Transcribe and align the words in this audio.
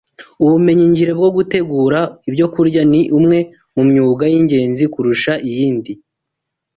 Ubumenyingiro 0.43 1.11
bwo 1.19 1.29
gutegura 1.37 1.99
ibyokurya 2.29 2.81
ni 2.91 3.01
umwe 3.17 3.37
mu 3.75 3.81
myuga 3.89 4.23
y’ingenzi 4.33 4.83
kurusha 4.93 5.33
iyindi 5.49 5.93